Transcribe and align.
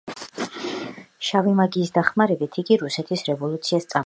შავი 1.27 1.53
მაგიის 1.59 1.93
დახმარებით 1.99 2.61
იგი 2.63 2.79
რუსეთის 2.85 3.27
რევოლუციას 3.33 3.69
წამოიწყებს. 3.69 3.99